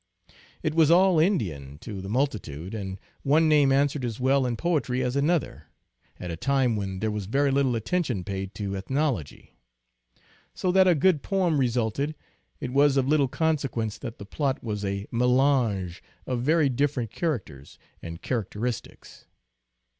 It 0.63 0.73
was" 0.73 0.89
all 0.89 1.19
Indian" 1.19 1.77
to 1.81 2.01
the 2.01 2.09
multitude, 2.09 2.73
and 2.73 2.99
one 3.21 3.47
name 3.47 3.71
answered 3.71 4.03
as 4.03 4.19
well 4.19 4.47
in 4.47 4.57
poetry 4.57 5.03
as 5.03 5.15
another, 5.15 5.65
at 6.19 6.31
a 6.31 6.35
time 6.35 6.75
when 6.75 7.01
there 7.01 7.11
was 7.11 7.27
very 7.27 7.51
little 7.51 7.75
attention 7.75 8.23
paid 8.23 8.55
to 8.55 8.75
ethnology. 8.75 9.59
So 10.55 10.71
that 10.71 10.87
a 10.87 10.95
good 10.95 11.21
poem 11.21 11.59
resulted, 11.59 12.15
it 12.59 12.73
was 12.73 12.97
of 12.97 13.07
little 13.07 13.27
consequence 13.27 13.99
that 13.99 14.17
the 14.17 14.25
plot 14.25 14.63
was 14.63 14.83
a 14.83 15.05
melange 15.11 16.01
of 16.25 16.41
very 16.41 16.67
different 16.67 17.11
characters, 17.11 17.77
and 18.01 18.23
character 18.23 18.61
istics. 18.61 19.25